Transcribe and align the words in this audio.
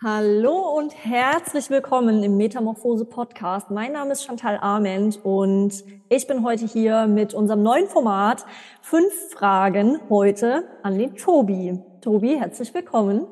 Hallo 0.00 0.76
und 0.78 0.94
herzlich 0.94 1.70
willkommen 1.70 2.22
im 2.22 2.36
Metamorphose 2.36 3.04
Podcast. 3.04 3.68
Mein 3.72 3.94
Name 3.94 4.12
ist 4.12 4.24
Chantal 4.24 4.56
Arment 4.60 5.18
und 5.24 5.72
ich 6.08 6.28
bin 6.28 6.44
heute 6.44 6.66
hier 6.66 7.08
mit 7.08 7.34
unserem 7.34 7.64
neuen 7.64 7.88
Format 7.88 8.46
Fünf 8.80 9.12
Fragen 9.36 9.98
heute 10.08 10.62
an 10.84 10.96
den 10.96 11.16
Tobi. 11.16 11.80
Tobi, 12.00 12.36
herzlich 12.38 12.72
willkommen. 12.74 13.26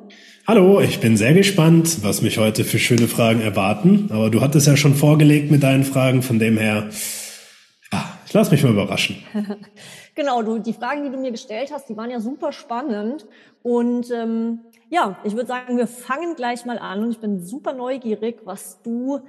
Hallo, 0.44 0.80
ich 0.80 0.98
bin 0.98 1.16
sehr 1.16 1.34
gespannt, 1.34 1.98
was 2.02 2.20
mich 2.20 2.38
heute 2.38 2.64
für 2.64 2.80
schöne 2.80 3.06
Fragen 3.06 3.42
erwarten. 3.42 4.08
Aber 4.12 4.28
du 4.28 4.40
hattest 4.40 4.66
ja 4.66 4.76
schon 4.76 4.96
vorgelegt 4.96 5.52
mit 5.52 5.62
deinen 5.62 5.84
Fragen, 5.84 6.20
von 6.22 6.40
dem 6.40 6.58
her, 6.58 6.90
ja, 7.92 8.18
ich 8.26 8.32
lass 8.32 8.50
mich 8.50 8.64
mal 8.64 8.72
überraschen. 8.72 9.18
genau, 10.16 10.42
du, 10.42 10.58
die 10.58 10.72
Fragen, 10.72 11.04
die 11.04 11.10
du 11.10 11.18
mir 11.18 11.30
gestellt 11.30 11.70
hast, 11.72 11.88
die 11.88 11.96
waren 11.96 12.10
ja 12.10 12.18
super 12.18 12.52
spannend 12.52 13.26
und 13.62 14.10
ähm, 14.10 14.60
ja, 14.88 15.18
ich 15.24 15.34
würde 15.34 15.46
sagen, 15.46 15.76
wir 15.76 15.86
fangen 15.86 16.34
gleich 16.34 16.64
mal 16.64 16.78
an 16.78 17.04
und 17.04 17.10
ich 17.10 17.18
bin 17.18 17.44
super 17.44 17.72
neugierig, 17.72 18.40
was 18.44 18.82
du 18.82 19.20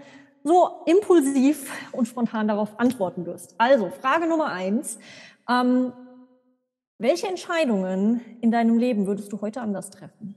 so 0.43 0.69
impulsiv 0.85 1.71
und 1.91 2.07
spontan 2.07 2.47
darauf 2.47 2.79
antworten 2.79 3.25
wirst. 3.25 3.55
Also, 3.57 3.89
Frage 3.89 4.27
Nummer 4.27 4.51
eins. 4.51 4.97
Ähm, 5.49 5.91
welche 6.99 7.27
Entscheidungen 7.27 8.21
in 8.41 8.49
deinem 8.49 8.77
Leben 8.77 9.05
würdest 9.05 9.31
du 9.31 9.41
heute 9.41 9.61
anders 9.61 9.91
treffen? 9.91 10.35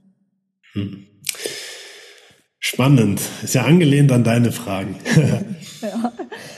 Hm. 0.73 1.07
Spannend. 2.59 3.21
Ist 3.43 3.55
ja 3.55 3.63
angelehnt 3.63 4.11
an 4.11 4.23
deine 4.23 4.51
Fragen. 4.51 4.95
ja. 5.81 6.11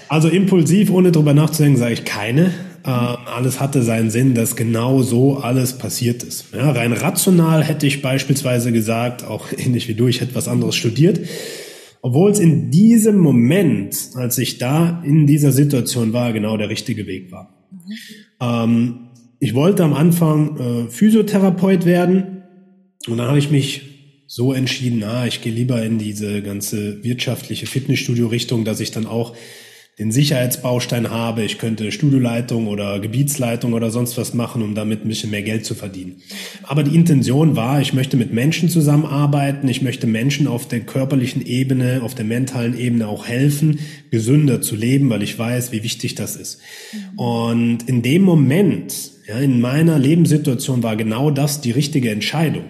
Also 0.09 0.27
impulsiv, 0.27 0.91
ohne 0.91 1.11
drüber 1.11 1.33
nachzudenken, 1.33 1.79
sage 1.79 1.93
ich 1.93 2.05
keine. 2.05 2.53
Äh, 2.83 2.89
alles 2.89 3.59
hatte 3.61 3.81
seinen 3.81 4.09
Sinn, 4.09 4.35
dass 4.35 4.55
genau 4.55 5.01
so 5.01 5.37
alles 5.37 5.77
passiert 5.77 6.23
ist. 6.23 6.47
Ja, 6.53 6.71
rein 6.71 6.91
rational 6.91 7.63
hätte 7.63 7.87
ich 7.87 8.01
beispielsweise 8.01 8.71
gesagt, 8.71 9.23
auch 9.23 9.47
ähnlich 9.57 9.87
wie 9.87 9.93
du, 9.93 10.07
ich 10.07 10.21
hätte 10.21 10.35
was 10.35 10.47
anderes 10.47 10.75
studiert. 10.75 11.21
Obwohl 12.01 12.31
es 12.31 12.39
in 12.39 12.69
diesem 12.69 13.17
Moment, 13.17 13.95
als 14.15 14.37
ich 14.37 14.57
da 14.57 15.01
in 15.05 15.25
dieser 15.25 15.53
Situation 15.53 16.11
war, 16.11 16.33
genau 16.33 16.57
der 16.57 16.67
richtige 16.67 17.07
Weg 17.07 17.31
war. 17.31 17.53
Mhm. 17.71 17.93
Ähm, 18.41 18.99
ich 19.39 19.53
wollte 19.53 19.83
am 19.83 19.93
Anfang 19.93 20.57
äh, 20.57 20.89
Physiotherapeut 20.89 21.85
werden 21.85 22.43
und 23.07 23.17
dann 23.17 23.27
habe 23.27 23.39
ich 23.39 23.51
mich 23.51 23.93
so 24.27 24.51
entschieden, 24.51 25.03
ah, 25.03 25.25
ich 25.25 25.41
gehe 25.41 25.53
lieber 25.53 25.83
in 25.83 25.99
diese 25.99 26.41
ganze 26.41 27.03
wirtschaftliche 27.03 27.67
Fitnessstudio-Richtung, 27.67 28.65
dass 28.65 28.79
ich 28.79 28.91
dann 28.91 29.05
auch 29.05 29.35
den 29.99 30.11
Sicherheitsbaustein 30.11 31.11
habe, 31.11 31.43
ich 31.43 31.59
könnte 31.59 31.91
Studioleitung 31.91 32.65
oder 32.65 32.99
Gebietsleitung 32.99 33.73
oder 33.73 33.91
sonst 33.91 34.17
was 34.17 34.33
machen, 34.33 34.63
um 34.63 34.73
damit 34.73 35.05
ein 35.05 35.07
bisschen 35.07 35.29
mehr 35.29 35.43
Geld 35.43 35.65
zu 35.65 35.75
verdienen. 35.75 36.23
Aber 36.63 36.81
die 36.83 36.95
Intention 36.95 37.55
war, 37.55 37.79
ich 37.79 37.93
möchte 37.93 38.17
mit 38.17 38.33
Menschen 38.33 38.69
zusammenarbeiten, 38.69 39.67
ich 39.67 39.83
möchte 39.83 40.07
Menschen 40.07 40.47
auf 40.47 40.67
der 40.67 40.79
körperlichen 40.79 41.45
Ebene, 41.45 42.01
auf 42.01 42.15
der 42.15 42.25
mentalen 42.25 42.75
Ebene 42.77 43.07
auch 43.07 43.27
helfen, 43.27 43.79
gesünder 44.09 44.61
zu 44.61 44.75
leben, 44.75 45.11
weil 45.11 45.21
ich 45.21 45.37
weiß, 45.37 45.71
wie 45.71 45.83
wichtig 45.83 46.15
das 46.15 46.37
ist. 46.37 46.59
Und 47.15 47.87
in 47.87 48.01
dem 48.01 48.23
Moment, 48.23 49.11
ja, 49.27 49.37
in 49.37 49.61
meiner 49.61 49.99
Lebenssituation 49.99 50.81
war 50.81 50.95
genau 50.95 51.29
das 51.29 51.61
die 51.61 51.71
richtige 51.71 52.09
Entscheidung. 52.09 52.63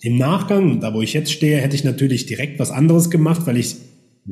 Im 0.00 0.16
Nachgang, 0.16 0.80
da 0.80 0.94
wo 0.94 1.02
ich 1.02 1.12
jetzt 1.12 1.30
stehe, 1.30 1.58
hätte 1.58 1.76
ich 1.76 1.84
natürlich 1.84 2.24
direkt 2.24 2.58
was 2.58 2.70
anderes 2.70 3.10
gemacht, 3.10 3.42
weil 3.46 3.58
ich 3.58 3.76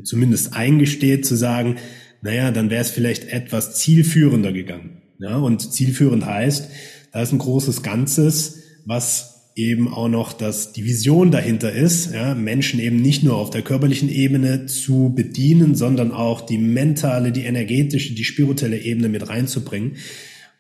zumindest 0.03 0.55
eingestehe 0.55 1.21
zu 1.21 1.37
sagen, 1.37 1.77
naja, 2.23 2.51
dann 2.51 2.71
wäre 2.71 2.83
es 2.83 2.91
vielleicht 2.91 3.29
etwas 3.29 3.77
zielführender 3.77 4.53
gegangen. 4.53 5.03
Ja, 5.21 5.39
und 5.39 5.73
zielführend 5.73 6.25
heißt, 6.25 6.71
da 7.13 7.23
ist 7.23 7.33
ein 7.33 7.39
großes 7.39 7.83
Ganzes, 7.83 8.63
was 8.85 9.39
eben 9.57 9.93
auch 9.93 10.09
noch 10.09 10.33
das, 10.33 10.73
die 10.73 10.85
Vision 10.85 11.33
dahinter 11.33 11.73
ist, 11.73 12.15
ja, 12.15 12.35
Menschen 12.35 12.79
eben 12.79 13.03
nicht 13.03 13.25
nur 13.25 13.37
auf 13.37 13.51
der 13.51 13.63
körperlichen 13.63 14.09
Ebene 14.09 14.67
zu 14.67 15.13
bedienen, 15.15 15.75
sondern 15.75 16.13
auch 16.13 16.43
die 16.43 16.59
mentale, 16.59 17.33
die 17.33 17.45
energetische, 17.45 18.15
die 18.15 18.25
spirituelle 18.25 18.79
Ebene 18.79 19.09
mit 19.09 19.29
reinzubringen. 19.29 19.97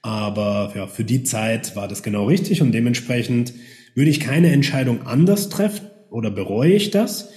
Aber 0.03 0.73
ja, 0.75 0.87
für 0.89 1.05
die 1.05 1.23
Zeit 1.23 1.77
war 1.77 1.87
das 1.87 2.03
genau 2.03 2.27
richtig 2.27 2.61
und 2.61 2.73
dementsprechend 2.73 3.53
würde 3.95 4.11
ich 4.11 4.21
keine 4.21 4.51
Entscheidung 4.51 5.07
anders 5.07 5.49
treffen 5.49 5.87
oder 6.11 6.31
bereue 6.31 6.73
ich 6.73 6.91
das, 6.91 7.31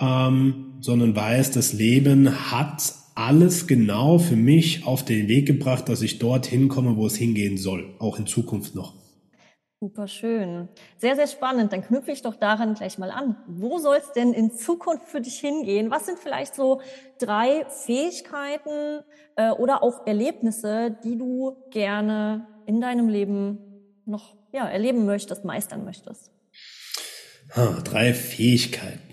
ähm, 0.00 0.74
sondern 0.80 1.16
weiß, 1.16 1.52
das 1.52 1.72
Leben 1.72 2.50
hat 2.50 2.92
alles 3.18 3.66
genau 3.66 4.18
für 4.18 4.36
mich 4.36 4.86
auf 4.86 5.04
den 5.04 5.26
Weg 5.26 5.46
gebracht, 5.46 5.88
dass 5.88 6.02
ich 6.02 6.20
dorthin 6.20 6.68
komme, 6.68 6.96
wo 6.96 7.06
es 7.06 7.16
hingehen 7.16 7.58
soll, 7.58 7.92
auch 7.98 8.16
in 8.18 8.28
Zukunft 8.28 8.76
noch. 8.76 8.94
Super 9.80 10.06
schön. 10.06 10.68
Sehr, 10.98 11.16
sehr 11.16 11.26
spannend. 11.26 11.72
Dann 11.72 11.84
knüpfe 11.84 12.12
ich 12.12 12.22
doch 12.22 12.36
daran 12.36 12.74
gleich 12.74 12.96
mal 12.96 13.10
an. 13.10 13.36
Wo 13.48 13.78
soll 13.78 13.96
es 13.96 14.12
denn 14.12 14.32
in 14.32 14.52
Zukunft 14.52 15.08
für 15.08 15.20
dich 15.20 15.38
hingehen? 15.38 15.90
Was 15.90 16.06
sind 16.06 16.18
vielleicht 16.18 16.54
so 16.54 16.80
drei 17.18 17.64
Fähigkeiten 17.68 19.00
äh, 19.36 19.50
oder 19.50 19.82
auch 19.82 20.06
Erlebnisse, 20.06 20.96
die 21.02 21.16
du 21.16 21.56
gerne 21.70 22.46
in 22.66 22.80
deinem 22.80 23.08
Leben 23.08 23.58
noch 24.04 24.36
ja, 24.52 24.68
erleben 24.68 25.06
möchtest, 25.06 25.44
meistern 25.44 25.84
möchtest? 25.84 26.30
Ah, 27.54 27.80
drei 27.82 28.14
Fähigkeiten. 28.14 29.07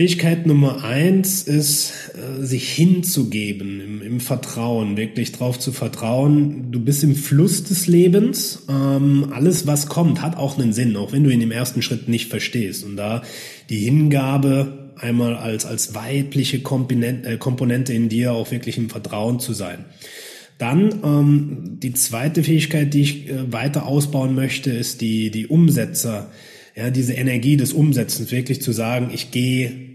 Fähigkeit 0.00 0.46
Nummer 0.46 0.82
eins 0.82 1.42
ist, 1.42 1.92
äh, 2.14 2.42
sich 2.42 2.70
hinzugeben, 2.70 3.82
im, 3.82 4.00
im, 4.00 4.20
Vertrauen, 4.20 4.96
wirklich 4.96 5.32
drauf 5.32 5.58
zu 5.58 5.72
vertrauen. 5.72 6.72
Du 6.72 6.80
bist 6.80 7.04
im 7.04 7.14
Fluss 7.14 7.64
des 7.64 7.86
Lebens. 7.86 8.62
Ähm, 8.70 9.26
alles, 9.30 9.66
was 9.66 9.88
kommt, 9.88 10.22
hat 10.22 10.38
auch 10.38 10.58
einen 10.58 10.72
Sinn, 10.72 10.96
auch 10.96 11.12
wenn 11.12 11.22
du 11.22 11.28
ihn 11.28 11.42
im 11.42 11.50
ersten 11.50 11.82
Schritt 11.82 12.08
nicht 12.08 12.30
verstehst. 12.30 12.82
Und 12.82 12.96
da 12.96 13.20
die 13.68 13.80
Hingabe 13.80 14.90
einmal 14.96 15.36
als, 15.36 15.66
als 15.66 15.94
weibliche 15.94 16.60
Komponente, 16.60 17.32
äh, 17.32 17.36
Komponente 17.36 17.92
in 17.92 18.08
dir 18.08 18.32
auch 18.32 18.50
wirklich 18.50 18.78
im 18.78 18.88
Vertrauen 18.88 19.38
zu 19.38 19.52
sein. 19.52 19.84
Dann 20.56 20.94
ähm, 21.04 21.78
die 21.82 21.92
zweite 21.92 22.42
Fähigkeit, 22.42 22.94
die 22.94 23.02
ich 23.02 23.28
äh, 23.28 23.52
weiter 23.52 23.84
ausbauen 23.84 24.34
möchte, 24.34 24.70
ist 24.70 25.02
die, 25.02 25.30
die 25.30 25.46
Umsetzer. 25.46 26.30
Ja, 26.74 26.88
diese 26.88 27.12
Energie 27.12 27.58
des 27.58 27.74
Umsetzens, 27.74 28.32
wirklich 28.32 28.62
zu 28.62 28.72
sagen, 28.72 29.10
ich 29.12 29.32
gehe 29.32 29.89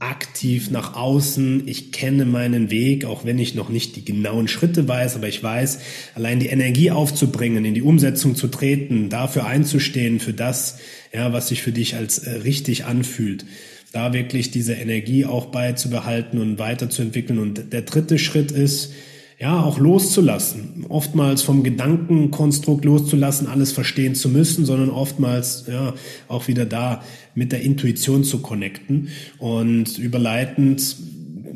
aktiv 0.00 0.70
nach 0.70 0.94
außen. 0.94 1.66
Ich 1.66 1.90
kenne 1.90 2.24
meinen 2.24 2.70
Weg, 2.70 3.04
auch 3.04 3.24
wenn 3.24 3.38
ich 3.38 3.54
noch 3.54 3.68
nicht 3.68 3.96
die 3.96 4.04
genauen 4.04 4.46
Schritte 4.46 4.86
weiß, 4.86 5.16
aber 5.16 5.28
ich 5.28 5.42
weiß, 5.42 5.80
allein 6.14 6.38
die 6.38 6.46
Energie 6.46 6.90
aufzubringen, 6.90 7.64
in 7.64 7.74
die 7.74 7.82
Umsetzung 7.82 8.36
zu 8.36 8.48
treten, 8.48 9.08
dafür 9.08 9.46
einzustehen, 9.46 10.20
für 10.20 10.32
das, 10.32 10.78
ja, 11.12 11.32
was 11.32 11.48
sich 11.48 11.62
für 11.62 11.72
dich 11.72 11.96
als 11.96 12.18
äh, 12.18 12.30
richtig 12.30 12.84
anfühlt. 12.84 13.44
Da 13.92 14.12
wirklich 14.12 14.50
diese 14.50 14.74
Energie 14.74 15.24
auch 15.24 15.46
beizubehalten 15.46 16.40
und 16.40 16.58
weiterzuentwickeln. 16.58 17.38
Und 17.38 17.72
der 17.72 17.82
dritte 17.82 18.18
Schritt 18.18 18.52
ist, 18.52 18.92
ja, 19.38 19.62
auch 19.62 19.78
loszulassen. 19.78 20.84
Oftmals 20.88 21.42
vom 21.42 21.62
Gedankenkonstrukt 21.62 22.84
loszulassen, 22.84 23.46
alles 23.46 23.70
verstehen 23.70 24.16
zu 24.16 24.28
müssen, 24.28 24.64
sondern 24.64 24.90
oftmals, 24.90 25.64
ja, 25.68 25.94
auch 26.26 26.48
wieder 26.48 26.66
da 26.66 27.02
mit 27.36 27.52
der 27.52 27.62
Intuition 27.62 28.24
zu 28.24 28.40
connecten 28.40 29.08
und 29.38 29.96
überleitend, 29.96 30.96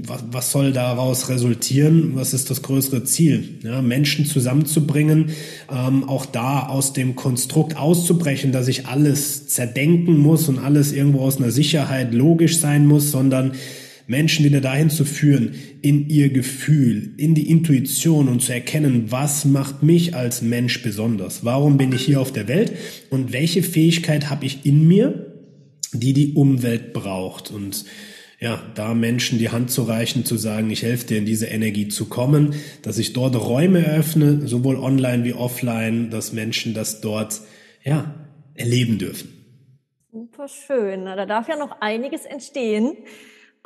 was, 0.04 0.24
was 0.30 0.52
soll 0.52 0.72
daraus 0.72 1.28
resultieren? 1.28 2.12
Was 2.14 2.34
ist 2.34 2.50
das 2.50 2.62
größere 2.62 3.04
Ziel? 3.04 3.58
Ja, 3.62 3.82
Menschen 3.82 4.26
zusammenzubringen, 4.26 5.30
ähm, 5.70 6.08
auch 6.08 6.26
da 6.26 6.66
aus 6.66 6.92
dem 6.92 7.16
Konstrukt 7.16 7.76
auszubrechen, 7.76 8.52
dass 8.52 8.68
ich 8.68 8.86
alles 8.86 9.48
zerdenken 9.48 10.18
muss 10.18 10.48
und 10.48 10.58
alles 10.58 10.92
irgendwo 10.92 11.20
aus 11.20 11.38
einer 11.38 11.50
Sicherheit 11.50 12.14
logisch 12.14 12.58
sein 12.58 12.86
muss, 12.86 13.10
sondern 13.10 13.52
Menschen 14.12 14.44
wieder 14.44 14.60
dahin 14.60 14.90
zu 14.90 15.06
führen, 15.06 15.54
in 15.80 16.08
ihr 16.08 16.28
Gefühl, 16.28 17.14
in 17.16 17.34
die 17.34 17.48
Intuition 17.50 18.28
und 18.28 18.42
zu 18.42 18.52
erkennen, 18.52 19.10
was 19.10 19.46
macht 19.46 19.82
mich 19.82 20.14
als 20.14 20.42
Mensch 20.42 20.82
besonders? 20.82 21.44
Warum 21.44 21.78
bin 21.78 21.92
ich 21.92 22.04
hier 22.04 22.20
auf 22.20 22.30
der 22.30 22.46
Welt? 22.46 22.72
Und 23.10 23.32
welche 23.32 23.62
Fähigkeit 23.62 24.28
habe 24.28 24.44
ich 24.44 24.66
in 24.66 24.86
mir, 24.86 25.32
die 25.92 26.12
die 26.12 26.34
Umwelt 26.34 26.92
braucht? 26.92 27.50
Und 27.50 27.86
ja, 28.38 28.62
da 28.74 28.92
Menschen 28.92 29.38
die 29.38 29.48
Hand 29.48 29.70
zu 29.70 29.82
reichen, 29.82 30.26
zu 30.26 30.36
sagen, 30.36 30.70
ich 30.70 30.82
helfe 30.82 31.06
dir 31.06 31.18
in 31.18 31.26
diese 31.26 31.46
Energie 31.46 31.88
zu 31.88 32.06
kommen, 32.06 32.54
dass 32.82 32.98
ich 32.98 33.14
dort 33.14 33.34
Räume 33.34 33.84
eröffne, 33.84 34.46
sowohl 34.46 34.76
online 34.76 35.24
wie 35.24 35.32
offline, 35.32 36.10
dass 36.10 36.34
Menschen 36.34 36.74
das 36.74 37.00
dort, 37.00 37.40
ja, 37.82 38.14
erleben 38.54 38.98
dürfen. 38.98 39.32
Super 40.12 40.48
schön. 40.48 41.06
Da 41.06 41.24
darf 41.24 41.48
ja 41.48 41.56
noch 41.56 41.80
einiges 41.80 42.26
entstehen. 42.26 42.92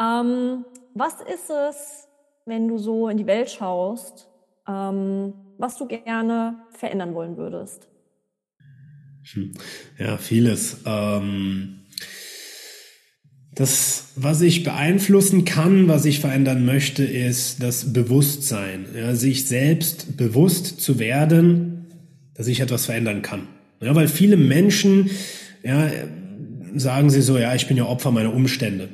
Ähm, 0.01 0.65
was 0.95 1.21
ist 1.21 1.51
es, 1.51 2.09
wenn 2.45 2.69
du 2.69 2.79
so 2.79 3.09
in 3.09 3.17
die 3.17 3.27
Welt 3.27 3.51
schaust? 3.51 4.29
Ähm, 4.69 5.35
was 5.59 5.79
du 5.79 5.87
gerne 5.87 6.57
verändern 6.71 7.15
wollen 7.15 7.37
würdest? 7.37 7.89
Hm. 9.33 9.53
Ja, 9.99 10.17
vieles. 10.19 10.83
Ähm 10.87 11.87
das, 13.57 14.09
was 14.17 14.43
ich 14.43 14.65
beeinflussen 14.65 15.47
kann, 15.47 15.89
was 15.89 16.05
ich 16.05 16.21
verändern 16.21 16.67
möchte, 16.67 17.05
ist 17.05 17.63
das 17.63 17.95
Bewusstsein. 17.95 18.85
Ja, 18.95 19.15
sich 19.15 19.47
selbst 19.47 20.19
bewusst 20.19 20.83
zu 20.83 20.99
werden, 20.99 21.87
dass 22.35 22.49
ich 22.49 22.61
etwas 22.61 22.85
verändern 22.85 23.23
kann. 23.23 23.49
Ja, 23.81 23.95
weil 23.95 24.09
viele 24.09 24.37
Menschen, 24.37 25.11
ja, 25.63 25.91
sagen 26.75 27.09
sie 27.09 27.23
so, 27.23 27.39
ja, 27.39 27.55
ich 27.55 27.67
bin 27.67 27.79
ja 27.79 27.87
Opfer 27.87 28.11
meiner 28.11 28.35
Umstände. 28.35 28.91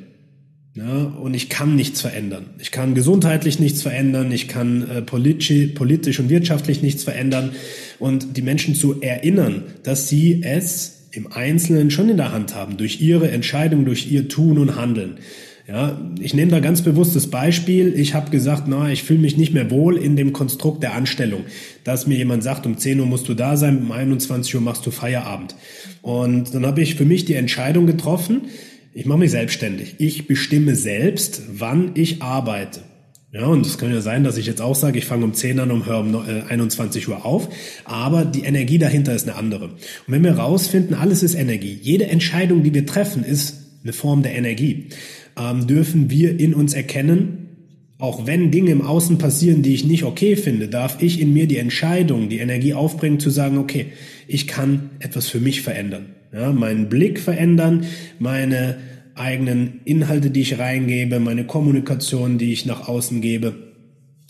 Ja, 0.75 1.03
und 1.03 1.35
ich 1.35 1.49
kann 1.49 1.75
nichts 1.75 2.01
verändern. 2.01 2.45
Ich 2.57 2.71
kann 2.71 2.95
gesundheitlich 2.95 3.59
nichts 3.59 3.83
verändern, 3.83 4.31
ich 4.31 4.47
kann 4.47 4.89
äh, 4.89 5.01
politisch, 5.03 5.73
politisch 5.75 6.19
und 6.19 6.29
wirtschaftlich 6.29 6.81
nichts 6.81 7.03
verändern. 7.03 7.51
Und 7.99 8.37
die 8.37 8.41
Menschen 8.41 8.73
zu 8.73 8.99
erinnern, 8.99 9.63
dass 9.83 10.09
sie 10.09 10.41
es 10.43 11.03
im 11.11 11.31
Einzelnen 11.31 11.91
schon 11.91 12.09
in 12.09 12.17
der 12.17 12.31
Hand 12.31 12.55
haben, 12.55 12.77
durch 12.77 13.01
ihre 13.01 13.29
Entscheidung, 13.29 13.85
durch 13.85 14.11
ihr 14.11 14.27
Tun 14.27 14.57
und 14.57 14.75
Handeln. 14.75 15.19
Ja, 15.67 16.01
ich 16.19 16.33
nehme 16.33 16.51
da 16.51 16.59
ganz 16.59 16.81
bewusst 16.81 17.15
das 17.15 17.27
Beispiel. 17.27 17.93
Ich 17.97 18.15
habe 18.15 18.31
gesagt, 18.31 18.63
na, 18.67 18.91
ich 18.91 19.03
fühle 19.03 19.19
mich 19.19 19.37
nicht 19.37 19.53
mehr 19.53 19.71
wohl 19.71 19.95
in 19.95 20.17
dem 20.17 20.33
Konstrukt 20.33 20.83
der 20.83 20.93
Anstellung, 20.93 21.45
dass 21.85 22.07
mir 22.07 22.17
jemand 22.17 22.43
sagt, 22.43 22.65
um 22.65 22.77
10 22.77 22.99
Uhr 22.99 23.05
musst 23.05 23.29
du 23.29 23.33
da 23.33 23.55
sein, 23.55 23.77
um 23.77 23.91
21 23.91 24.55
Uhr 24.55 24.61
machst 24.61 24.85
du 24.85 24.91
Feierabend. 24.91 25.55
Und 26.01 26.53
dann 26.53 26.65
habe 26.65 26.81
ich 26.81 26.95
für 26.95 27.05
mich 27.05 27.23
die 27.25 27.35
Entscheidung 27.35 27.85
getroffen, 27.85 28.41
ich 28.93 29.05
mache 29.05 29.19
mich 29.19 29.31
selbstständig. 29.31 29.95
Ich 29.97 30.27
bestimme 30.27 30.75
selbst, 30.75 31.41
wann 31.51 31.91
ich 31.95 32.21
arbeite. 32.21 32.81
Ja, 33.31 33.47
und 33.47 33.65
es 33.65 33.79
kann 33.79 33.91
ja 33.91 33.99
sein, 33.99 34.23
dass 34.23 34.37
ich 34.37 34.45
jetzt 34.45 34.61
auch 34.61 34.75
sage, 34.75 34.99
ich 34.99 35.05
fange 35.05 35.25
um 35.25 35.33
10 35.33 35.59
an 35.59 35.71
und 35.71 35.87
höre 35.87 36.01
um 36.01 36.15
21 36.15 37.07
äh, 37.07 37.09
Uhr 37.09 37.25
auf, 37.25 37.49
aber 37.83 38.25
die 38.25 38.43
Energie 38.43 38.77
dahinter 38.77 39.15
ist 39.15 39.27
eine 39.27 39.35
andere. 39.35 39.69
Und 39.69 39.79
wenn 40.07 40.23
wir 40.23 40.33
rausfinden, 40.33 40.95
alles 40.95 41.23
ist 41.23 41.33
Energie, 41.33 41.75
jede 41.81 42.05
Entscheidung, 42.05 42.61
die 42.61 42.75
wir 42.75 42.85
treffen, 42.85 43.23
ist 43.23 43.55
eine 43.83 43.91
Form 43.91 44.21
der 44.21 44.35
Energie, 44.35 44.89
ähm, 45.35 45.65
dürfen 45.65 46.11
wir 46.11 46.39
in 46.39 46.53
uns 46.53 46.75
erkennen, 46.75 47.42
auch 48.03 48.27
wenn 48.27 48.51
Dinge 48.51 48.71
im 48.71 48.81
Außen 48.81 49.17
passieren, 49.17 49.61
die 49.61 49.73
ich 49.73 49.85
nicht 49.85 50.03
okay 50.03 50.35
finde, 50.35 50.67
darf 50.67 51.01
ich 51.01 51.21
in 51.21 51.31
mir 51.31 51.47
die 51.47 51.55
Entscheidung, 51.55 52.27
die 52.27 52.39
Energie 52.39 52.73
aufbringen, 52.73 53.21
zu 53.21 53.29
sagen, 53.29 53.57
okay, 53.57 53.93
ich 54.27 54.45
kann 54.45 54.89
etwas 54.99 55.29
für 55.29 55.39
mich 55.39 55.61
verändern. 55.61 56.07
Ja, 56.33 56.51
meinen 56.51 56.89
Blick 56.89 57.17
verändern, 57.17 57.85
meine 58.19 58.75
eigenen 59.15 59.79
Inhalte, 59.85 60.31
die 60.31 60.41
ich 60.41 60.59
reingebe, 60.59 61.21
meine 61.21 61.45
Kommunikation, 61.45 62.37
die 62.37 62.51
ich 62.51 62.65
nach 62.65 62.89
außen 62.89 63.21
gebe. 63.21 63.55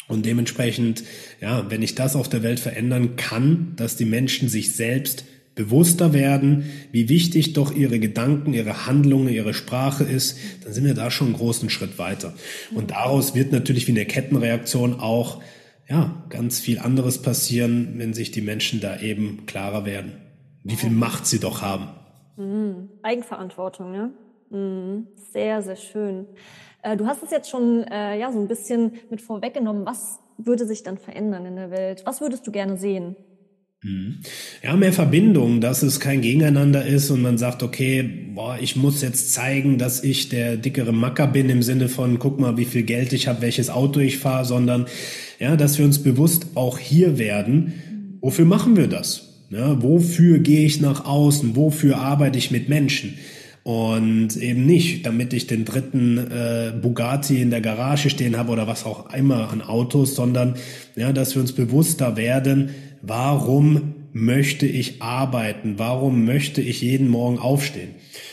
Und 0.07 0.27
dementsprechend, 0.27 1.03
ja, 1.41 1.65
wenn 1.71 1.81
ich 1.81 1.95
das 1.95 2.15
auf 2.15 2.29
der 2.29 2.43
Welt 2.43 2.59
verändern 2.59 3.15
kann, 3.15 3.73
dass 3.75 3.95
die 3.95 4.05
Menschen 4.05 4.49
sich 4.49 4.73
selbst 4.73 5.25
bewusster 5.55 6.13
werden, 6.13 6.65
wie 6.91 7.09
wichtig 7.09 7.53
doch 7.53 7.73
ihre 7.73 7.99
Gedanken, 7.99 8.53
ihre 8.53 8.87
Handlungen, 8.87 9.29
ihre 9.29 9.53
Sprache 9.53 10.03
ist, 10.03 10.37
dann 10.63 10.73
sind 10.73 10.85
wir 10.85 10.95
da 10.95 11.11
schon 11.11 11.27
einen 11.27 11.35
großen 11.35 11.69
Schritt 11.69 11.99
weiter. 11.99 12.33
Und 12.73 12.91
daraus 12.91 13.35
wird 13.35 13.51
natürlich 13.51 13.87
wie 13.87 13.91
eine 13.91 14.05
Kettenreaktion 14.05 14.99
auch, 14.99 15.41
ja, 15.87 16.23
ganz 16.29 16.59
viel 16.59 16.79
anderes 16.79 17.21
passieren, 17.21 17.95
wenn 17.97 18.13
sich 18.13 18.31
die 18.31 18.41
Menschen 18.41 18.79
da 18.79 18.99
eben 18.99 19.45
klarer 19.45 19.85
werden, 19.85 20.13
wie 20.63 20.75
viel 20.75 20.89
Macht 20.89 21.27
sie 21.27 21.39
doch 21.39 21.61
haben. 21.61 21.89
Mhm. 22.37 22.89
Eigenverantwortung, 23.03 23.91
ne? 23.91 24.11
Mhm. 24.49 25.07
Sehr, 25.31 25.61
sehr 25.61 25.75
schön. 25.75 26.25
Äh, 26.81 26.97
du 26.97 27.05
hast 27.05 27.21
es 27.23 27.31
jetzt 27.31 27.49
schon 27.49 27.83
äh, 27.83 28.17
ja 28.19 28.31
so 28.31 28.39
ein 28.39 28.47
bisschen 28.47 28.93
mit 29.09 29.21
vorweggenommen. 29.21 29.85
Was 29.85 30.19
würde 30.37 30.65
sich 30.65 30.83
dann 30.83 30.97
verändern 30.97 31.45
in 31.45 31.55
der 31.55 31.69
Welt? 31.69 32.03
Was 32.05 32.21
würdest 32.21 32.47
du 32.47 32.51
gerne 32.51 32.77
sehen? 32.77 33.15
Mhm. 33.83 34.19
Ja, 34.63 34.75
mehr 34.75 34.93
Verbindung, 34.93 35.59
dass 35.59 35.83
es 35.83 35.99
kein 35.99 36.21
Gegeneinander 36.21 36.85
ist 36.85 37.09
und 37.09 37.21
man 37.21 37.37
sagt, 37.37 37.63
okay, 37.63 38.09
boah, 38.33 38.57
ich 38.59 38.75
muss 38.75 39.01
jetzt 39.01 39.33
zeigen, 39.33 39.77
dass 39.77 40.03
ich 40.03 40.29
der 40.29 40.55
dickere 40.55 40.93
Macker 40.93 41.27
bin 41.27 41.49
im 41.49 41.61
Sinne 41.61 41.89
von, 41.89 42.17
guck 42.17 42.39
mal, 42.39 42.57
wie 42.57 42.65
viel 42.65 42.83
Geld 42.83 43.11
ich 43.11 43.27
habe, 43.27 43.41
welches 43.41 43.69
Auto 43.69 43.99
ich 43.99 44.19
fahre, 44.19 44.45
sondern 44.45 44.85
ja, 45.39 45.57
dass 45.57 45.77
wir 45.77 45.85
uns 45.85 46.01
bewusst 46.01 46.47
auch 46.55 46.79
hier 46.79 47.17
werden, 47.17 47.73
wofür 48.21 48.45
machen 48.45 48.77
wir 48.77 48.87
das? 48.87 49.29
Ja, 49.49 49.83
wofür 49.83 50.39
gehe 50.39 50.65
ich 50.65 50.81
nach 50.81 51.05
außen? 51.05 51.55
Wofür 51.55 51.97
arbeite 51.97 52.39
ich 52.39 52.49
mit 52.49 52.69
Menschen? 52.69 53.15
Und 53.63 54.35
eben 54.35 54.65
nicht, 54.65 55.05
damit 55.05 55.31
ich 55.31 55.47
den 55.47 55.63
dritten 55.63 56.17
äh, 56.17 56.73
Bugatti 56.81 57.41
in 57.41 57.49
der 57.49 57.61
Garage 57.61 58.09
stehen 58.09 58.37
habe 58.37 58.51
oder 58.51 58.67
was 58.67 58.85
auch 58.85 59.13
immer 59.13 59.49
an 59.51 59.61
Autos, 59.61 60.15
sondern 60.15 60.55
ja, 60.97 61.13
dass 61.13 61.33
wir 61.33 61.41
uns 61.41 61.53
bewusster 61.53 62.17
werden, 62.17 62.71
warum 63.01 63.93
möchte 64.11 64.65
ich 64.65 65.01
arbeiten? 65.01 65.75
Warum 65.77 66.25
möchte 66.25 66.61
ich 66.61 66.81
jeden 66.81 67.07
Morgen 67.07 67.39
aufstehen? 67.39 67.89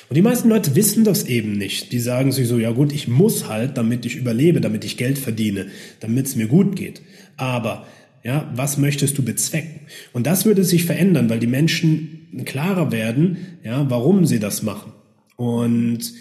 Und 0.09 0.17
die 0.17 0.23
meisten 0.23 0.49
Leute 0.49 0.75
wissen 0.75 1.05
das 1.05 1.25
eben 1.25 1.53
nicht. 1.53 1.93
Die 1.93 2.01
sagen 2.01 2.33
sich 2.33 2.49
so, 2.49 2.59
ja 2.59 2.73
gut, 2.73 2.93
ich 2.93 3.07
muss 3.07 3.49
halt, 3.49 3.79
damit 3.79 4.05
ich 4.05 4.17
überlebe, 4.17 4.61
damit 4.61 4.85
ich 4.85 4.97
Geld 4.97 5.19
verdiene, 5.19 5.67
damit 6.01 6.27
es 6.27 6.35
mir 6.35 6.49
gut 6.49 6.75
geht. 6.75 7.03
Aber 7.37 7.87
ja, 8.25 8.51
was 8.55 8.77
möchtest 8.77 9.17
du 9.17 9.23
bezwecken? 9.23 9.81
Und 10.13 10.27
das 10.27 10.45
würde 10.45 10.65
sich 10.65 10.85
verändern, 10.85 11.31
weil 11.31 11.39
die 11.39 11.47
Menschen 11.47 12.43
klarer 12.45 12.93
werden, 12.93 13.39
ja, 13.65 13.89
warum 13.89 14.27
sie 14.27 14.41
das 14.41 14.63
machen. 14.63 14.93
Und 15.41 16.13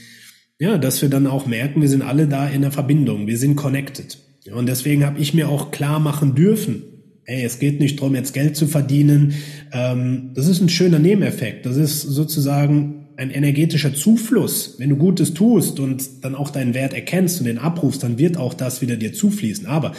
ja, 0.59 0.77
dass 0.77 1.01
wir 1.01 1.09
dann 1.09 1.27
auch 1.27 1.45
merken, 1.45 1.81
wir 1.81 1.89
sind 1.89 2.03
alle 2.03 2.25
da 2.25 2.47
in 2.47 2.61
der 2.61 2.71
Verbindung, 2.71 3.27
wir 3.27 3.37
sind 3.37 3.57
connected. 3.57 4.17
Und 4.49 4.69
deswegen 4.69 5.05
habe 5.05 5.19
ich 5.19 5.33
mir 5.33 5.49
auch 5.49 5.71
klar 5.71 5.99
machen 5.99 6.35
dürfen, 6.35 6.83
ey, 7.25 7.43
es 7.43 7.59
geht 7.59 7.81
nicht 7.81 7.99
darum, 7.99 8.15
jetzt 8.15 8.33
Geld 8.33 8.55
zu 8.55 8.65
verdienen. 8.65 9.33
Ähm, 9.73 10.31
das 10.35 10.47
ist 10.47 10.61
ein 10.61 10.69
schöner 10.69 10.99
Nebeneffekt. 10.99 11.65
Das 11.65 11.75
ist 11.75 12.01
sozusagen 12.01 13.09
ein 13.17 13.29
energetischer 13.29 13.93
Zufluss. 13.93 14.75
Wenn 14.77 14.89
du 14.89 14.95
Gutes 14.95 15.33
tust 15.33 15.81
und 15.81 16.23
dann 16.23 16.33
auch 16.33 16.49
deinen 16.49 16.73
Wert 16.73 16.93
erkennst 16.93 17.41
und 17.41 17.45
den 17.47 17.57
abrufst, 17.57 18.01
dann 18.01 18.17
wird 18.17 18.37
auch 18.37 18.53
das 18.53 18.81
wieder 18.81 18.95
dir 18.95 19.11
zufließen. 19.11 19.65
Aber 19.65 19.91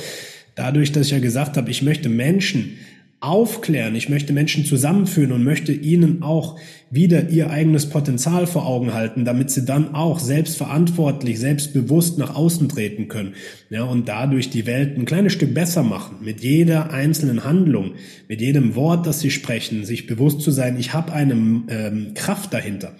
dadurch, 0.54 0.92
dass 0.92 1.06
ich 1.06 1.12
ja 1.12 1.18
gesagt 1.18 1.58
habe, 1.58 1.70
ich 1.70 1.82
möchte 1.82 2.08
Menschen 2.08 2.78
aufklären, 3.20 3.94
ich 3.94 4.08
möchte 4.08 4.32
Menschen 4.32 4.64
zusammenführen 4.64 5.32
und 5.32 5.44
möchte 5.44 5.72
ihnen 5.72 6.22
auch 6.22 6.58
wieder 6.90 7.28
ihr 7.28 7.50
eigenes 7.50 7.86
Potenzial 7.90 8.46
vor 8.46 8.66
Augen 8.66 8.94
halten, 8.94 9.26
damit 9.26 9.50
sie 9.50 9.66
dann 9.66 9.94
auch 9.94 10.18
selbstverantwortlich, 10.18 11.38
selbstbewusst 11.38 12.16
nach 12.16 12.34
außen 12.34 12.70
treten 12.70 13.08
können. 13.08 13.34
Ja, 13.68 13.84
und 13.84 14.08
dadurch 14.08 14.48
die 14.48 14.64
Welt 14.64 14.96
ein 14.96 15.04
kleines 15.04 15.34
Stück 15.34 15.52
besser 15.52 15.82
machen, 15.82 16.16
mit 16.22 16.40
jeder 16.40 16.92
einzelnen 16.92 17.44
Handlung, 17.44 17.92
mit 18.26 18.40
jedem 18.40 18.74
Wort, 18.74 19.06
das 19.06 19.20
sie 19.20 19.30
sprechen, 19.30 19.84
sich 19.84 20.06
bewusst 20.06 20.40
zu 20.40 20.50
sein, 20.50 20.78
ich 20.78 20.94
habe 20.94 21.12
eine 21.12 21.34
ähm, 21.34 22.12
Kraft 22.14 22.54
dahinter. 22.54 22.96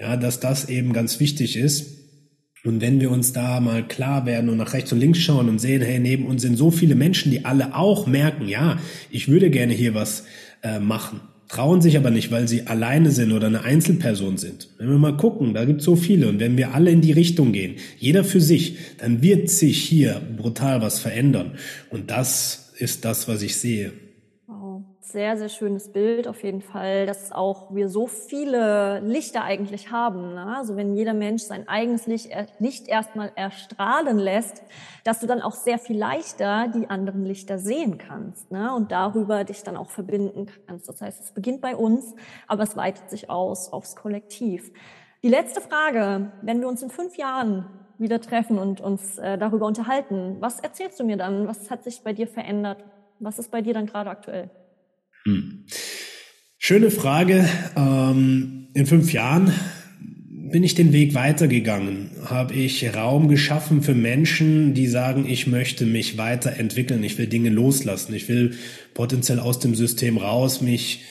Ja, 0.00 0.16
dass 0.16 0.40
das 0.40 0.68
eben 0.68 0.92
ganz 0.92 1.20
wichtig 1.20 1.56
ist 1.56 1.99
und 2.64 2.80
wenn 2.82 3.00
wir 3.00 3.10
uns 3.10 3.32
da 3.32 3.60
mal 3.60 3.86
klar 3.86 4.26
werden 4.26 4.50
und 4.50 4.58
nach 4.58 4.74
rechts 4.74 4.92
und 4.92 5.00
links 5.00 5.18
schauen 5.18 5.48
und 5.48 5.58
sehen, 5.58 5.80
hey, 5.80 5.98
neben 5.98 6.26
uns 6.26 6.42
sind 6.42 6.56
so 6.56 6.70
viele 6.70 6.94
Menschen, 6.94 7.30
die 7.30 7.44
alle 7.44 7.74
auch 7.74 8.06
merken, 8.06 8.48
ja, 8.48 8.78
ich 9.10 9.28
würde 9.28 9.50
gerne 9.50 9.72
hier 9.72 9.94
was 9.94 10.24
äh, 10.62 10.78
machen, 10.78 11.20
trauen 11.48 11.80
sich 11.80 11.96
aber 11.96 12.10
nicht, 12.10 12.30
weil 12.30 12.48
sie 12.48 12.66
alleine 12.66 13.10
sind 13.10 13.32
oder 13.32 13.46
eine 13.46 13.64
Einzelperson 13.64 14.36
sind. 14.36 14.68
Wenn 14.78 14.90
wir 14.90 14.98
mal 14.98 15.16
gucken, 15.16 15.54
da 15.54 15.64
gibt 15.64 15.80
es 15.80 15.86
so 15.86 15.96
viele 15.96 16.28
und 16.28 16.38
wenn 16.38 16.58
wir 16.58 16.74
alle 16.74 16.90
in 16.90 17.00
die 17.00 17.12
Richtung 17.12 17.52
gehen, 17.52 17.76
jeder 17.98 18.24
für 18.24 18.42
sich, 18.42 18.76
dann 18.98 19.22
wird 19.22 19.48
sich 19.48 19.82
hier 19.82 20.20
brutal 20.36 20.82
was 20.82 20.98
verändern. 20.98 21.52
Und 21.88 22.10
das 22.10 22.72
ist 22.78 23.06
das, 23.06 23.26
was 23.26 23.42
ich 23.42 23.56
sehe 23.56 23.92
sehr, 25.12 25.36
sehr 25.36 25.48
schönes 25.48 25.92
Bild 25.92 26.28
auf 26.28 26.42
jeden 26.42 26.60
Fall, 26.60 27.06
dass 27.06 27.32
auch 27.32 27.74
wir 27.74 27.88
so 27.88 28.06
viele 28.06 29.00
Lichter 29.00 29.42
eigentlich 29.44 29.90
haben. 29.90 30.34
Ne? 30.34 30.56
Also 30.56 30.76
wenn 30.76 30.94
jeder 30.94 31.14
Mensch 31.14 31.42
sein 31.42 31.68
eigenes 31.68 32.06
Licht, 32.06 32.30
Licht 32.58 32.88
erstmal 32.88 33.32
erstrahlen 33.34 34.18
lässt, 34.18 34.62
dass 35.04 35.20
du 35.20 35.26
dann 35.26 35.42
auch 35.42 35.54
sehr 35.54 35.78
viel 35.78 35.98
leichter 35.98 36.68
die 36.68 36.88
anderen 36.88 37.24
Lichter 37.24 37.58
sehen 37.58 37.98
kannst 37.98 38.50
ne? 38.50 38.74
und 38.74 38.92
darüber 38.92 39.44
dich 39.44 39.62
dann 39.62 39.76
auch 39.76 39.90
verbinden 39.90 40.46
kannst. 40.66 40.88
Das 40.88 41.00
heißt, 41.00 41.24
es 41.24 41.32
beginnt 41.32 41.60
bei 41.60 41.76
uns, 41.76 42.14
aber 42.46 42.62
es 42.62 42.76
weitet 42.76 43.10
sich 43.10 43.30
aus 43.30 43.72
aufs 43.72 43.96
Kollektiv. 43.96 44.72
Die 45.22 45.28
letzte 45.28 45.60
Frage, 45.60 46.32
wenn 46.42 46.60
wir 46.60 46.68
uns 46.68 46.82
in 46.82 46.90
fünf 46.90 47.16
Jahren 47.16 47.66
wieder 47.98 48.20
treffen 48.20 48.58
und 48.58 48.80
uns 48.80 49.18
äh, 49.18 49.36
darüber 49.36 49.66
unterhalten, 49.66 50.38
was 50.40 50.60
erzählst 50.60 50.98
du 50.98 51.04
mir 51.04 51.18
dann? 51.18 51.46
Was 51.46 51.70
hat 51.70 51.84
sich 51.84 52.02
bei 52.02 52.14
dir 52.14 52.26
verändert? 52.26 52.82
Was 53.18 53.38
ist 53.38 53.50
bei 53.50 53.60
dir 53.60 53.74
dann 53.74 53.84
gerade 53.84 54.08
aktuell? 54.08 54.48
Hm. 55.24 55.64
Schöne 56.58 56.90
Frage. 56.90 57.48
Ähm, 57.76 58.68
in 58.74 58.86
fünf 58.86 59.12
Jahren 59.12 59.52
bin 60.50 60.64
ich 60.64 60.74
den 60.74 60.92
Weg 60.92 61.14
weitergegangen? 61.14 62.10
Habe 62.26 62.54
ich 62.54 62.94
Raum 62.94 63.28
geschaffen 63.28 63.82
für 63.82 63.94
Menschen, 63.94 64.74
die 64.74 64.86
sagen, 64.86 65.26
ich 65.28 65.46
möchte 65.46 65.86
mich 65.86 66.18
weiterentwickeln, 66.18 67.02
ich 67.04 67.18
will 67.18 67.26
Dinge 67.26 67.50
loslassen, 67.50 68.14
ich 68.14 68.28
will 68.28 68.54
potenziell 68.94 69.38
aus 69.38 69.58
dem 69.58 69.74
System 69.74 70.18
raus, 70.18 70.60
mich 70.60 71.04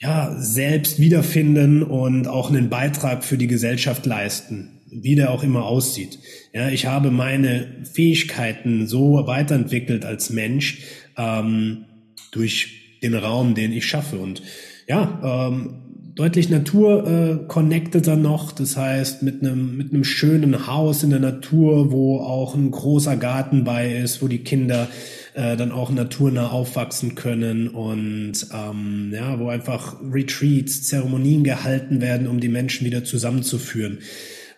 ja 0.00 0.34
selbst 0.38 0.98
wiederfinden 0.98 1.82
und 1.82 2.26
auch 2.26 2.50
einen 2.50 2.70
Beitrag 2.70 3.24
für 3.24 3.38
die 3.38 3.46
Gesellschaft 3.46 4.06
leisten, 4.06 4.80
wie 4.90 5.14
der 5.14 5.30
auch 5.30 5.42
immer 5.42 5.64
aussieht. 5.64 6.18
Ja, 6.52 6.68
ich 6.68 6.86
habe 6.86 7.10
meine 7.10 7.84
Fähigkeiten 7.92 8.86
so 8.86 9.26
weiterentwickelt 9.26 10.04
als 10.04 10.30
Mensch, 10.30 10.78
ähm, 11.16 11.84
durch 12.32 12.81
den 13.02 13.14
Raum, 13.14 13.54
den 13.54 13.72
ich 13.72 13.86
schaffe. 13.86 14.16
Und 14.16 14.42
ja, 14.86 15.48
ähm, 15.48 15.82
deutlich 16.14 16.50
Natur 16.50 17.06
äh, 17.06 17.48
connecteter 17.48 18.16
noch. 18.16 18.52
Das 18.52 18.76
heißt, 18.76 19.22
mit 19.22 19.42
einem 19.42 19.76
mit 19.76 19.92
einem 19.92 20.04
schönen 20.04 20.66
Haus 20.66 21.02
in 21.02 21.10
der 21.10 21.20
Natur, 21.20 21.90
wo 21.90 22.18
auch 22.18 22.54
ein 22.54 22.70
großer 22.70 23.16
Garten 23.16 23.64
bei 23.64 23.94
ist, 23.94 24.22
wo 24.22 24.28
die 24.28 24.44
Kinder 24.44 24.88
äh, 25.34 25.56
dann 25.56 25.72
auch 25.72 25.90
naturnah 25.90 26.50
aufwachsen 26.50 27.14
können 27.14 27.68
und 27.68 28.34
ähm, 28.52 29.12
ja, 29.14 29.38
wo 29.38 29.48
einfach 29.48 29.96
Retreats, 30.02 30.82
Zeremonien 30.82 31.44
gehalten 31.44 32.00
werden, 32.00 32.26
um 32.26 32.40
die 32.40 32.48
Menschen 32.48 32.86
wieder 32.86 33.04
zusammenzuführen. 33.04 33.98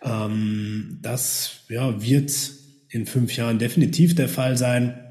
Ähm, 0.03 0.99
das 1.01 1.61
ja, 1.69 2.01
wird 2.01 2.33
in 2.89 3.05
fünf 3.05 3.35
Jahren 3.35 3.59
definitiv 3.59 4.15
der 4.15 4.29
Fall 4.29 4.57
sein. 4.57 5.04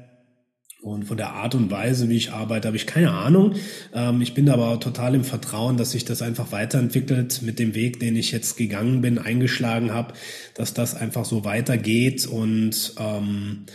Und 0.85 1.05
von 1.05 1.17
der 1.17 1.31
Art 1.31 1.55
und 1.55 1.71
Weise, 1.71 2.09
wie 2.09 2.15
ich 2.15 2.31
arbeite, 2.31 2.67
habe 2.67 2.77
ich 2.77 2.85
keine 2.85 3.09
Ahnung. 3.09 3.55
Ähm, 3.91 4.21
ich 4.21 4.35
bin 4.35 4.47
aber 4.49 4.79
total 4.79 5.15
im 5.15 5.23
Vertrauen, 5.23 5.77
dass 5.77 5.89
sich 5.89 6.05
das 6.05 6.21
einfach 6.21 6.51
weiterentwickelt 6.51 7.41
mit 7.41 7.57
dem 7.57 7.73
Weg, 7.73 7.99
den 7.99 8.15
ich 8.15 8.31
jetzt 8.31 8.55
gegangen 8.55 9.01
bin, 9.01 9.17
eingeschlagen 9.17 9.91
habe, 9.91 10.13
dass 10.53 10.75
das 10.75 10.93
einfach 10.93 11.25
so 11.25 11.43
weitergeht 11.43 12.27
und 12.27 12.93
ähm, 12.99 13.65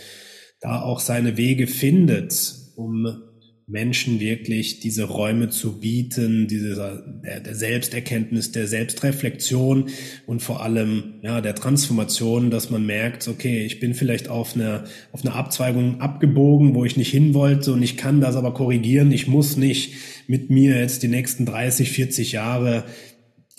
da 0.61 0.83
auch 0.83 1.01
seine 1.01 1.37
Wege 1.37 1.67
findet, 1.67 2.55
um 2.77 3.05
Menschen 3.71 4.19
wirklich 4.19 4.81
diese 4.81 5.05
Räume 5.05 5.49
zu 5.49 5.79
bieten, 5.79 6.49
diese 6.49 7.05
der, 7.23 7.55
Selbsterkenntnis, 7.55 8.51
der 8.51 8.67
Selbstreflexion 8.67 9.91
und 10.27 10.43
vor 10.43 10.63
allem 10.63 11.15
ja 11.23 11.41
der 11.41 11.55
Transformation, 11.55 12.51
dass 12.51 12.71
man 12.71 12.85
merkt, 12.85 13.29
okay, 13.29 13.65
ich 13.65 13.79
bin 13.79 13.95
vielleicht 13.95 14.29
auf 14.29 14.57
einer 14.57 14.85
auf 15.13 15.25
eine 15.25 15.35
Abzweigung 15.35 16.01
abgebogen, 16.01 16.75
wo 16.75 16.85
ich 16.85 16.97
nicht 16.97 17.11
hin 17.11 17.33
wollte 17.33 17.73
und 17.73 17.83
ich 17.83 17.97
kann 17.97 18.21
das 18.21 18.35
aber 18.35 18.55
korrigieren. 18.55 19.13
Ich 19.13 19.29
muss 19.29 19.57
nicht 19.57 19.95
mit 20.27 20.51
mir 20.51 20.79
jetzt 20.79 21.03
die 21.03 21.09
nächsten 21.09 21.47
30, 21.47 21.91
40 21.91 22.33
Jahre 22.33 22.85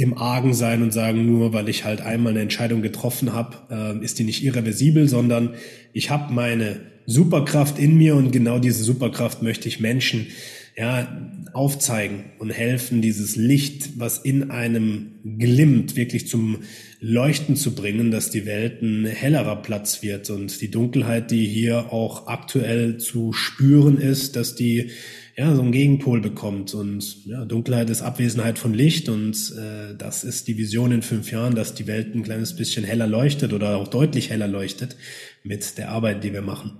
im 0.01 0.17
Argen 0.17 0.53
sein 0.53 0.81
und 0.81 0.91
sagen, 0.91 1.25
nur 1.25 1.53
weil 1.53 1.69
ich 1.69 1.85
halt 1.85 2.01
einmal 2.01 2.31
eine 2.31 2.41
Entscheidung 2.41 2.81
getroffen 2.81 3.33
habe, 3.33 3.57
äh, 4.01 4.03
ist 4.03 4.17
die 4.19 4.23
nicht 4.23 4.43
irreversibel, 4.43 5.07
sondern 5.07 5.53
ich 5.93 6.09
habe 6.09 6.33
meine 6.33 6.81
Superkraft 7.05 7.77
in 7.77 7.97
mir 7.97 8.15
und 8.15 8.31
genau 8.31 8.59
diese 8.59 8.83
Superkraft 8.83 9.41
möchte 9.41 9.67
ich 9.67 9.79
Menschen 9.79 10.27
ja, 10.77 11.07
aufzeigen 11.53 12.23
und 12.39 12.49
helfen, 12.49 13.01
dieses 13.01 13.35
Licht, 13.35 13.99
was 13.99 14.17
in 14.17 14.51
einem 14.51 15.11
glimmt, 15.37 15.95
wirklich 15.95 16.27
zum 16.27 16.59
Leuchten 16.99 17.55
zu 17.55 17.75
bringen, 17.75 18.09
dass 18.09 18.29
die 18.29 18.45
Welt 18.45 18.81
ein 18.81 19.05
hellerer 19.05 19.57
Platz 19.61 20.01
wird 20.01 20.29
und 20.29 20.61
die 20.61 20.71
Dunkelheit, 20.71 21.29
die 21.29 21.45
hier 21.45 21.91
auch 21.91 22.27
aktuell 22.27 22.97
zu 22.97 23.33
spüren 23.33 23.97
ist, 23.97 24.35
dass 24.35 24.55
die 24.55 24.91
ja 25.35 25.55
so 25.55 25.61
einen 25.61 25.71
Gegenpol 25.71 26.21
bekommt 26.21 26.73
und 26.73 27.25
ja, 27.25 27.45
Dunkelheit 27.45 27.89
ist 27.89 28.01
Abwesenheit 28.01 28.59
von 28.59 28.73
Licht 28.73 29.09
und 29.09 29.35
äh, 29.57 29.95
das 29.97 30.23
ist 30.23 30.47
die 30.47 30.57
Vision 30.57 30.91
in 30.91 31.01
fünf 31.01 31.31
Jahren, 31.31 31.55
dass 31.55 31.73
die 31.73 31.87
Welt 31.87 32.13
ein 32.15 32.23
kleines 32.23 32.55
bisschen 32.55 32.83
heller 32.83 33.07
leuchtet 33.07 33.53
oder 33.53 33.77
auch 33.77 33.87
deutlich 33.87 34.29
heller 34.29 34.47
leuchtet 34.47 34.97
mit 35.43 35.77
der 35.77 35.89
Arbeit, 35.89 36.23
die 36.23 36.33
wir 36.33 36.41
machen. 36.41 36.79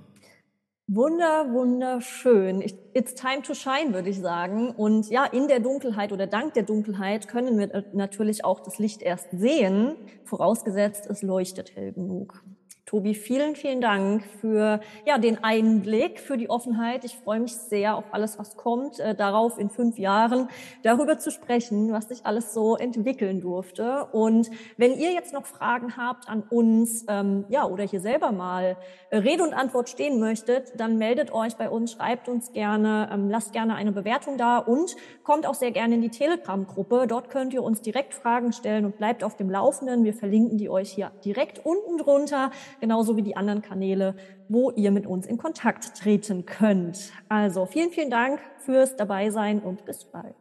Wunder, 0.94 1.54
wunderschön. 1.54 2.62
It's 2.94 3.16
time 3.16 3.44
to 3.44 3.54
shine, 3.54 3.94
würde 3.94 4.10
ich 4.10 4.20
sagen. 4.20 4.72
Und 4.72 5.10
ja, 5.10 5.24
in 5.24 5.48
der 5.48 5.62
Dunkelheit 5.62 6.12
oder 6.12 6.28
dank 6.28 6.54
der 6.54 6.64
Dunkelheit 6.64 7.30
können 7.30 7.58
wir 7.58 7.86
natürlich 7.94 8.44
auch 8.44 8.60
das 8.60 8.78
Licht 8.78 9.02
erst 9.02 9.30
sehen, 9.32 9.96
vorausgesetzt 10.26 11.08
es 11.10 11.22
leuchtet 11.22 11.76
hell 11.76 11.94
genug. 11.94 12.44
Tobi, 12.92 13.16
vielen, 13.16 13.56
vielen 13.56 13.80
Dank 13.80 14.22
für 14.42 14.82
ja, 15.06 15.18
den 15.18 15.42
Einblick, 15.46 16.20
für 16.20 16.36
die 16.36 16.50
Offenheit. 16.50 17.06
Ich 17.06 17.16
freue 17.16 17.40
mich 17.40 17.56
sehr 17.56 17.96
auf 17.96 18.04
alles, 18.12 18.38
was 18.38 18.58
kommt, 18.58 19.00
äh, 19.00 19.16
darauf 19.16 19.58
in 19.58 19.70
fünf 19.70 19.98
Jahren 19.98 20.50
darüber 20.84 21.18
zu 21.18 21.32
sprechen, 21.32 21.94
was 21.94 22.10
sich 22.10 22.26
alles 22.26 22.54
so 22.54 22.76
entwickeln 22.76 23.40
durfte. 23.40 24.08
Und 24.12 24.52
wenn 24.76 25.00
ihr 25.00 25.14
jetzt 25.14 25.32
noch 25.32 25.46
Fragen 25.46 25.96
habt 25.96 26.28
an 26.28 26.44
uns, 26.50 27.06
ähm, 27.08 27.46
ja, 27.48 27.66
oder 27.66 27.86
hier 27.86 28.02
selber 28.02 28.34
mal 28.34 28.76
äh, 29.10 29.20
Rede 29.20 29.44
und 29.44 29.54
Antwort 29.54 29.88
stehen 29.88 30.20
möchtet, 30.20 30.74
dann 30.78 30.98
meldet 30.98 31.32
euch 31.32 31.56
bei 31.56 31.70
uns, 31.70 31.94
schreibt 31.94 32.28
uns 32.28 32.52
gerne, 32.52 33.10
ähm, 33.14 33.30
lasst 33.30 33.54
gerne 33.54 33.76
eine 33.76 33.94
Bewertung 33.94 34.38
da 34.38 34.58
und 34.58 34.98
kommt 35.24 35.46
auch 35.46 35.56
sehr 35.56 35.72
gerne 35.72 35.96
in 35.96 36.02
die 36.02 36.10
Telegram-Gruppe. 36.10 37.06
Dort 37.08 37.30
könnt 37.30 37.54
ihr 37.54 37.64
uns 37.64 37.82
direkt 37.82 38.14
Fragen 38.14 38.52
stellen 38.52 38.84
und 38.84 38.98
bleibt 38.98 39.24
auf 39.24 39.38
dem 39.38 39.50
Laufenden. 39.50 40.04
Wir 40.04 40.14
verlinken 40.14 40.58
die 40.58 40.70
euch 40.70 40.92
hier 40.92 41.14
direkt 41.24 41.66
unten 41.66 41.98
drunter 41.98 42.52
genauso 42.82 43.16
wie 43.16 43.22
die 43.22 43.38
anderen 43.38 43.62
Kanäle, 43.62 44.16
wo 44.50 44.72
ihr 44.72 44.92
mit 44.92 45.08
uns 45.08 45.26
in 45.26 45.38
Kontakt 45.38 45.96
treten 45.96 46.46
könnt. 46.46 47.14
Also 47.30 47.66
vielen, 47.66 47.92
vielen 47.92 48.10
Dank 48.10 48.42
fürs 48.58 48.98
Dabeisein 48.98 49.62
und 49.62 49.86
bis 49.86 50.04
bald. 50.04 50.36